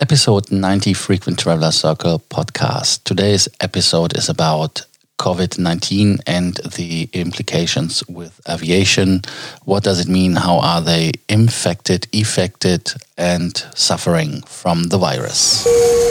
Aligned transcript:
Episode 0.00 0.50
90 0.50 0.92
Frequent 0.92 1.38
Traveler 1.38 1.70
Circle 1.70 2.18
podcast. 2.28 3.04
Today's 3.04 3.48
episode 3.60 4.18
is 4.18 4.28
about 4.28 4.84
COVID 5.24 5.58
19 5.58 6.18
and 6.26 6.56
the 6.76 7.08
implications 7.14 8.06
with 8.06 8.38
aviation. 8.46 9.22
What 9.64 9.82
does 9.82 9.98
it 9.98 10.06
mean? 10.06 10.36
How 10.36 10.58
are 10.58 10.82
they 10.82 11.12
infected, 11.30 12.06
affected, 12.12 12.92
and 13.16 13.56
suffering 13.74 14.42
from 14.42 14.84
the 14.90 14.98
virus? 14.98 15.64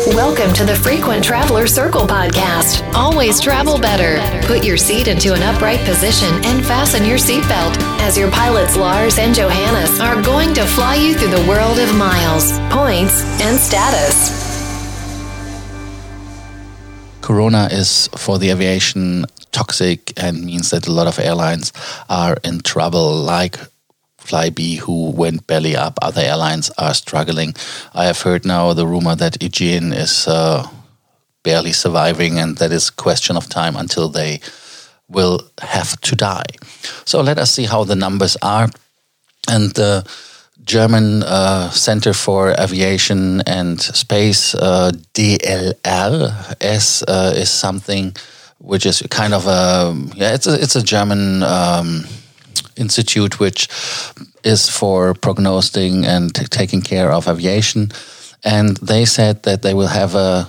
Welcome 0.08 0.52
to 0.56 0.66
the 0.66 0.76
Frequent 0.76 1.24
Traveler 1.24 1.68
Circle 1.68 2.08
podcast. 2.08 2.82
Always 2.96 3.40
travel 3.40 3.78
better. 3.78 4.18
Put 4.48 4.66
your 4.66 4.78
seat 4.78 5.08
into 5.08 5.36
an 5.36 5.44
upright 5.44 5.82
position 5.82 6.34
and 6.46 6.66
fasten 6.66 7.06
your 7.06 7.20
seatbelt 7.20 7.78
as 8.02 8.18
your 8.18 8.32
pilots 8.32 8.76
Lars 8.76 9.20
and 9.20 9.36
Johannes 9.36 10.00
are 10.00 10.24
going 10.24 10.56
to 10.56 10.66
fly 10.66 10.96
you 10.96 11.14
through 11.14 11.36
the 11.38 11.48
world 11.48 11.78
of 11.78 11.96
miles, 11.96 12.58
points, 12.74 13.22
and 13.44 13.60
status. 13.60 14.43
Corona 17.24 17.70
is 17.72 18.10
for 18.18 18.38
the 18.38 18.50
aviation 18.52 19.26
toxic 19.54 20.12
and 20.18 20.44
means 20.44 20.72
that 20.72 20.88
a 20.88 20.92
lot 20.92 21.08
of 21.08 21.20
airlines 21.20 21.72
are 22.10 22.38
in 22.44 22.60
trouble, 22.60 23.16
like 23.16 23.58
Flybe, 24.20 24.78
who 24.80 25.12
went 25.12 25.48
belly 25.48 25.76
up. 25.76 25.98
Other 26.02 26.22
airlines 26.22 26.70
are 26.78 26.94
struggling. 26.94 27.56
I 27.94 28.06
have 28.06 28.22
heard 28.22 28.46
now 28.46 28.74
the 28.74 28.86
rumor 28.86 29.16
that 29.16 29.42
Aegean 29.42 29.94
is 29.94 30.28
uh, 30.28 30.68
barely 31.44 31.72
surviving, 31.72 32.40
and 32.40 32.58
that 32.58 32.74
is 32.74 32.90
a 32.90 33.02
question 33.02 33.38
of 33.38 33.48
time 33.48 33.78
until 33.78 34.10
they 34.10 34.42
will 35.08 35.40
have 35.62 36.00
to 36.02 36.16
die. 36.16 36.52
So 37.06 37.22
let 37.22 37.38
us 37.38 37.52
see 37.52 37.66
how 37.66 37.86
the 37.86 37.96
numbers 37.96 38.36
are. 38.42 38.70
And 39.48 39.78
uh, 39.80 40.04
German 40.64 41.24
uh, 41.24 41.70
Center 41.70 42.14
for 42.14 42.52
Aviation 42.60 43.42
and 43.42 43.82
Space, 43.82 44.56
uh, 44.56 44.92
DLRS, 45.14 47.04
uh, 47.08 47.34
is 47.36 47.50
something 47.50 48.16
which 48.60 48.86
is 48.86 49.02
kind 49.10 49.34
of 49.34 49.46
a 49.46 49.94
yeah, 50.16 50.34
it's 50.34 50.48
a 50.48 50.54
it's 50.62 50.76
a 50.76 50.84
German 50.84 51.44
um, 51.44 52.06
institute 52.78 53.40
which 53.40 53.68
is 54.44 54.70
for 54.70 55.14
prognosing 55.14 56.06
and 56.06 56.34
taking 56.50 56.82
care 56.82 57.12
of 57.12 57.28
aviation, 57.28 57.92
and 58.44 58.78
they 58.78 59.06
said 59.06 59.44
that 59.44 59.62
they 59.64 59.74
will 59.74 59.88
have 59.88 60.16
a 60.16 60.48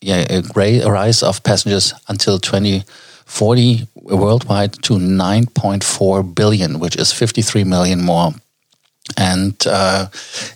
yeah 0.00 0.24
a 0.30 0.42
great 0.42 0.84
rise 0.84 1.22
of 1.22 1.42
passengers 1.44 1.92
until 2.08 2.38
2040 2.38 3.86
worldwide 3.94 4.72
to 4.82 4.94
9.4 4.94 6.34
billion, 6.34 6.80
which 6.80 6.96
is 6.96 7.12
53 7.12 7.64
million 7.64 8.02
more 8.02 8.32
and 9.16 9.54
uh, 9.66 10.06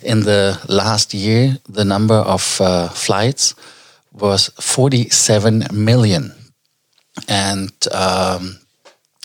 in 0.03 0.21
the 0.21 0.59
last 0.67 1.13
year, 1.13 1.57
the 1.69 1.85
number 1.85 2.15
of 2.15 2.59
uh, 2.61 2.89
flights 2.89 3.55
was 4.13 4.49
47 4.59 5.67
million. 5.71 6.33
And 7.27 7.71
um, 7.91 8.57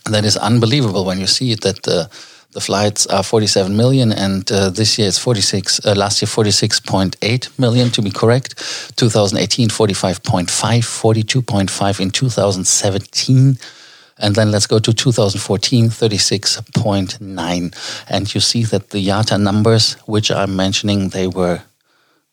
that 0.06 0.24
is 0.24 0.36
unbelievable 0.36 1.04
when 1.04 1.18
you 1.20 1.26
see 1.26 1.54
that 1.54 1.82
the, 1.82 2.10
the 2.52 2.60
flights 2.60 3.06
are 3.06 3.22
47 3.22 3.76
million 3.76 4.12
and 4.12 4.50
uh, 4.50 4.70
this 4.70 4.98
year 4.98 5.08
it's 5.08 5.18
46, 5.18 5.86
uh, 5.86 5.94
last 5.94 6.22
year 6.22 6.28
46.8 6.28 7.58
million 7.58 7.90
to 7.90 8.02
be 8.02 8.10
correct. 8.10 8.56
2018, 8.96 9.68
45.5, 9.68 10.46
42.5 10.48 12.00
in 12.00 12.10
2017 12.10 13.58
and 14.22 14.36
then 14.36 14.52
let's 14.52 14.68
go 14.68 14.78
to 14.78 14.92
2014, 14.92 15.88
36.9. 15.88 18.04
And 18.08 18.34
you 18.34 18.40
see 18.40 18.62
that 18.64 18.90
the 18.90 19.08
IATA 19.08 19.42
numbers, 19.42 19.94
which 20.06 20.30
I'm 20.30 20.54
mentioning, 20.54 21.08
they 21.08 21.26
were 21.26 21.62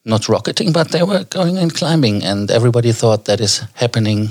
not 0.06 0.30
rocketing, 0.30 0.72
but 0.72 0.92
they 0.92 1.02
were 1.02 1.24
going 1.24 1.58
and 1.58 1.74
climbing. 1.74 2.24
And 2.24 2.52
everybody 2.52 2.92
thought 2.92 3.26
that 3.26 3.42
is 3.42 3.64
happening 3.74 4.30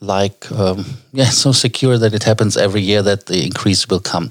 like, 0.00 0.50
um, 0.52 0.84
yeah, 1.12 1.30
so 1.30 1.50
secure 1.50 1.98
that 1.98 2.14
it 2.14 2.22
happens 2.22 2.56
every 2.56 2.82
year 2.82 3.02
that 3.02 3.26
the 3.26 3.44
increase 3.44 3.88
will 3.88 4.00
come. 4.00 4.30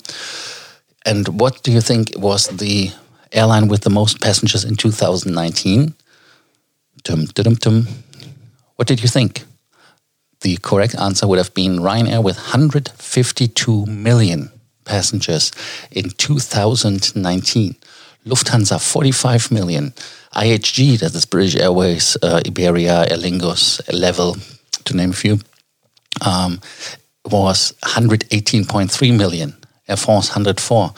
And 1.06 1.42
what 1.42 1.62
do 1.64 1.74
you 1.74 1.82
think 1.82 2.14
was 2.18 2.48
the 2.48 2.92
airline 3.34 3.68
with 3.68 3.82
the 3.82 3.90
most 3.90 4.22
passengers 4.22 4.64
in 4.64 4.76
2019? 4.76 5.94
Dum, 7.04 7.26
dum, 7.26 7.56
dum. 7.56 7.88
What 8.78 8.88
did 8.88 9.02
you 9.02 9.10
think? 9.10 9.44
The 10.42 10.58
correct 10.58 10.96
answer 10.96 11.28
would 11.28 11.38
have 11.38 11.54
been 11.54 11.80
Ryanair 11.80 12.24
with 12.24 12.38
152 12.38 13.86
million 13.86 14.52
passengers 14.86 15.52
in 15.92 16.10
2019. 16.12 17.76
Lufthansa 18.26 18.80
45 18.80 19.52
million. 19.52 19.94
IAG, 20.36 21.00
that 21.00 21.14
is 21.16 21.26
British 21.26 21.56
Airways, 21.56 22.16
uh, 22.22 22.42
Iberia, 22.46 23.06
Aer 23.10 23.18
Level, 23.92 24.38
to 24.86 24.96
name 24.96 25.10
a 25.10 25.14
few, 25.14 25.40
um, 26.26 26.62
was 27.26 27.74
118.3 27.84 29.18
million. 29.18 29.56
Air 29.88 29.98
France 29.98 30.30
104. 30.30 30.94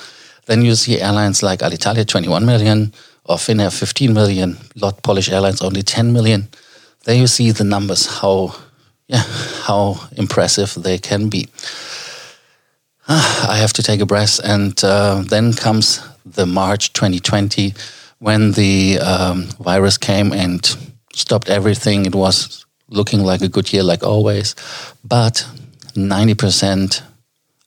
Then 0.46 0.63
you 0.63 0.75
see 0.75 1.00
airlines 1.00 1.41
like 1.41 1.59
Alitalia 1.59 2.06
21 2.06 2.46
million, 2.46 2.94
or 3.25 3.38
Finnair 3.38 3.72
15 3.72 4.13
million, 4.13 4.58
lot 4.75 5.02
Polish 5.03 5.29
Airlines 5.31 5.62
only 5.62 5.81
10 5.81 6.12
million. 6.12 6.47
There 7.06 7.16
you 7.16 7.28
see 7.28 7.52
the 7.52 7.63
numbers, 7.63 8.06
how 8.19 8.56
yeah, 9.12 9.24
how 9.68 10.00
impressive 10.18 10.74
they 10.76 10.98
can 10.98 11.30
be. 11.30 11.48
I 13.08 13.58
have 13.58 13.74
to 13.74 13.84
take 13.84 14.00
a 14.00 14.06
breath, 14.06 14.40
and 14.44 14.82
uh, 14.84 15.24
then 15.28 15.54
comes 15.54 16.02
the 16.26 16.46
March 16.46 16.94
2020 16.94 17.74
when 18.20 18.52
the 18.54 19.00
um, 19.00 19.46
virus 19.60 19.98
came 19.98 20.32
and 20.32 20.66
stopped 21.14 21.50
everything. 21.50 22.06
It 22.06 22.16
was 22.16 22.66
looking 22.88 23.24
like 23.24 23.42
a 23.42 23.50
good 23.50 23.74
year, 23.74 23.84
like 23.84 24.04
always, 24.04 24.56
but 25.04 25.46
90% 25.94 27.02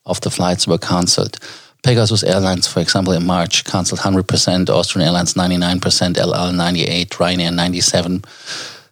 of 0.07 0.21
the 0.21 0.31
flights 0.31 0.67
were 0.67 0.79
cancelled. 0.79 1.39
Pegasus 1.83 2.25
Airlines, 2.25 2.67
for 2.67 2.81
example, 2.81 3.13
in 3.13 3.27
March 3.27 3.65
cancelled 3.65 4.01
100%, 4.01 4.71
Austrian 4.71 5.07
Airlines 5.07 5.35
99%, 5.35 6.17
El 6.17 6.35
Al 6.35 6.53
98, 6.53 7.11
Ryanair 7.11 7.55
97 7.55 8.25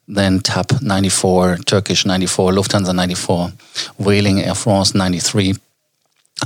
then 0.08 0.40
TAP 0.40 0.82
94, 0.82 1.58
Turkish 1.58 2.04
94, 2.04 2.52
Lufthansa 2.52 2.94
94, 2.94 3.52
Vueling 3.98 4.40
Air 4.40 4.54
France 4.54 4.94
93, 4.94 5.54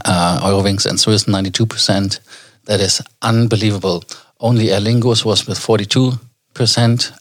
uh, 0.05 0.41
Eurowings 0.43 0.87
and 0.87 1.01
Swiss 1.01 1.25
92%. 1.25 2.21
That 2.67 2.81
is 2.81 3.01
unbelievable. 3.23 4.05
Only 4.41 4.71
Aer 4.71 4.81
Lingus 4.81 5.25
was 5.25 5.47
with 5.47 5.59
42% 5.59 6.19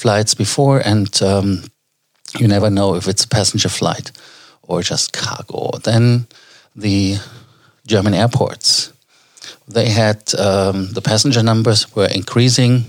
flights 0.00 0.34
before, 0.34 0.78
and 0.84 1.22
um, 1.22 1.62
you 2.38 2.48
never 2.48 2.70
know 2.70 2.96
if 2.96 3.06
it's 3.08 3.24
a 3.24 3.28
passenger 3.28 3.68
flight 3.68 4.12
or 4.62 4.82
just 4.82 5.12
cargo. 5.12 5.70
Then 5.84 6.26
the 6.74 7.18
German 7.86 8.14
airports, 8.14 8.92
they 9.68 9.90
had 9.90 10.34
um, 10.38 10.92
the 10.92 11.02
passenger 11.02 11.42
numbers 11.42 11.94
were 11.94 12.08
increasing 12.14 12.84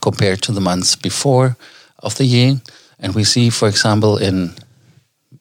compared 0.00 0.42
to 0.42 0.52
the 0.52 0.60
months 0.60 0.96
before 0.96 1.56
of 1.98 2.14
the 2.16 2.24
year, 2.24 2.60
And 3.00 3.14
we 3.14 3.24
see, 3.24 3.50
for 3.50 3.68
example, 3.68 4.16
in 4.18 4.54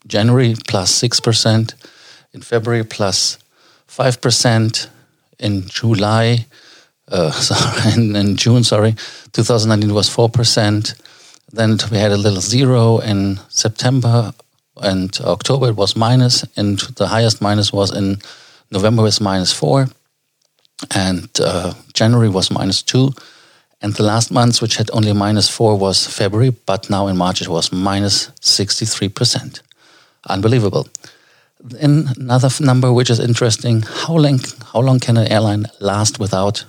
January 0.06 0.56
plus 0.68 1.02
6%, 1.02 1.74
in 2.34 2.42
February 2.42 2.84
plus 2.84 3.38
5%, 3.88 4.88
in 5.40 5.68
July, 5.68 6.46
uh, 7.10 7.32
sorry, 7.50 7.94
in, 7.94 8.16
in, 8.16 8.36
June, 8.36 8.64
sorry, 8.64 8.96
2019 9.34 9.94
was 9.94 10.10
4%. 10.10 11.02
Then 11.54 11.78
we 11.92 11.98
had 11.98 12.12
a 12.12 12.18
little 12.18 12.42
zero 12.42 13.00
in 13.00 13.40
September 13.50 14.34
and 14.82 15.18
October 15.22 15.70
it 15.70 15.76
was 15.76 15.96
minus, 15.96 16.44
and 16.56 16.80
the 16.96 17.08
highest 17.08 17.42
minus 17.42 17.72
was 17.74 17.96
in 17.96 18.20
November 18.72 19.04
was 19.04 19.22
minus 19.22 19.54
four, 19.54 19.88
and 20.94 21.30
uh, 21.40 21.74
January 21.94 22.30
was 22.30 22.52
minus 22.52 22.82
two, 22.82 23.12
and 23.82 23.94
the 23.94 24.04
last 24.04 24.32
month, 24.32 24.62
which 24.62 24.78
had 24.78 24.90
only 24.92 25.14
minus 25.14 25.50
four, 25.50 25.78
was 25.78 26.08
February, 26.08 26.50
but 26.66 26.90
now 26.90 27.08
in 27.08 27.18
March 27.18 27.42
it 27.42 27.48
was 27.48 27.72
minus 27.72 28.28
63%. 28.42 29.62
Unbelievable. 30.30 30.88
Then 31.60 32.10
another 32.18 32.50
number 32.60 32.92
which 32.92 33.10
is 33.10 33.20
interesting: 33.20 33.82
how 33.82 34.16
long 34.16 34.40
how 34.74 34.82
long 34.82 35.00
can 35.00 35.18
an 35.18 35.32
airline 35.32 35.66
last 35.80 36.20
without 36.20 36.66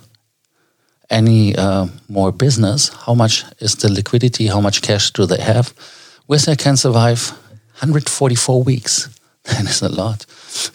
any 1.09 1.55
uh, 1.55 1.87
more 2.07 2.31
business? 2.31 2.89
How 2.89 3.13
much 3.13 3.43
is 3.59 3.75
the 3.75 3.91
liquidity? 3.91 4.47
How 4.47 4.61
much 4.61 4.81
cash 4.81 5.11
do 5.11 5.25
they 5.25 5.41
have? 5.41 5.73
Wizz 6.29 6.57
can 6.57 6.77
survive 6.77 7.31
144 7.79 8.63
weeks. 8.63 9.09
That 9.45 9.65
is 9.65 9.81
a 9.81 9.89
lot. 9.89 10.25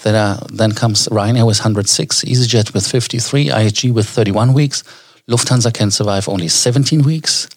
Then, 0.02 0.14
uh, 0.14 0.44
then 0.50 0.72
comes 0.72 1.06
Ryanair 1.08 1.46
with 1.46 1.58
106, 1.58 2.24
EasyJet 2.24 2.74
with 2.74 2.86
53, 2.86 3.48
IAG 3.48 3.92
with 3.92 4.08
31 4.08 4.52
weeks. 4.52 4.82
Lufthansa 5.28 5.72
can 5.72 5.90
survive 5.90 6.28
only 6.28 6.48
17 6.48 7.02
weeks. 7.02 7.48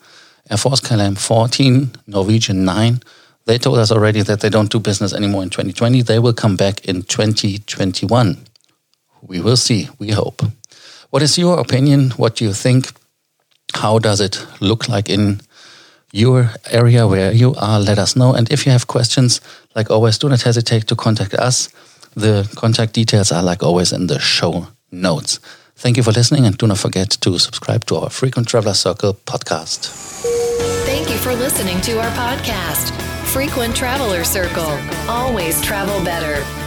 Air 0.49 0.57
France 0.57 0.81
KLM 0.81 1.17
14, 1.17 1.91
Norwegian 2.07 2.65
9. 2.65 3.01
They 3.45 3.57
told 3.57 3.77
us 3.79 3.91
already 3.91 4.21
that 4.23 4.41
they 4.41 4.49
don't 4.49 4.71
do 4.71 4.79
business 4.79 5.13
anymore 5.13 5.43
in 5.43 5.49
2020. 5.49 6.01
They 6.01 6.19
will 6.19 6.33
come 6.33 6.55
back 6.55 6.85
in 6.85 7.03
2021. 7.03 8.37
We 9.21 9.41
will 9.41 9.57
see, 9.57 9.89
we 9.99 10.11
hope. 10.11 10.43
What 11.09 11.23
is 11.23 11.37
your 11.37 11.59
opinion? 11.59 12.11
What 12.11 12.35
do 12.35 12.45
you 12.45 12.53
think? 12.53 12.91
How 13.73 13.99
does 13.99 14.19
it 14.19 14.45
look 14.59 14.89
like 14.89 15.09
in 15.09 15.39
your 16.11 16.51
area 16.69 17.07
where 17.07 17.31
you 17.31 17.55
are? 17.55 17.79
Let 17.79 17.97
us 17.97 18.15
know. 18.15 18.33
And 18.33 18.51
if 18.51 18.65
you 18.65 18.71
have 18.71 18.87
questions, 18.87 19.41
like 19.75 19.89
always, 19.89 20.17
do 20.17 20.29
not 20.29 20.41
hesitate 20.41 20.87
to 20.87 20.95
contact 20.95 21.33
us. 21.33 21.69
The 22.15 22.49
contact 22.55 22.93
details 22.93 23.31
are, 23.31 23.43
like 23.43 23.63
always, 23.63 23.93
in 23.93 24.07
the 24.07 24.19
show 24.19 24.67
notes. 24.91 25.39
Thank 25.75 25.97
you 25.97 26.03
for 26.03 26.11
listening 26.11 26.45
and 26.45 26.57
do 26.57 26.67
not 26.67 26.79
forget 26.79 27.09
to 27.21 27.37
subscribe 27.37 27.85
to 27.85 27.97
our 27.97 28.09
Frequent 28.09 28.47
Traveler 28.47 28.73
Circle 28.73 29.13
podcast. 29.25 29.91
Thank 30.85 31.09
you 31.09 31.17
for 31.17 31.35
listening 31.35 31.79
to 31.81 31.99
our 31.99 32.11
podcast, 32.11 32.91
Frequent 33.27 33.75
Traveler 33.75 34.23
Circle. 34.23 34.79
Always 35.07 35.61
travel 35.61 36.03
better 36.03 36.66